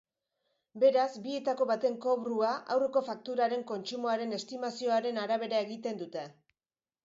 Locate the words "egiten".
5.71-6.05